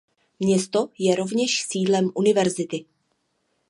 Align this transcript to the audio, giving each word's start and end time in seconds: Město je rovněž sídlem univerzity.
Město 0.39 0.89
je 0.99 1.15
rovněž 1.15 1.61
sídlem 1.61 2.11
univerzity. 2.15 2.85